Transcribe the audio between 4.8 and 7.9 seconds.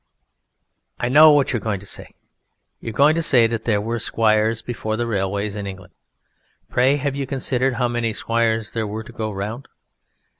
the railways in England. Pray have you considered how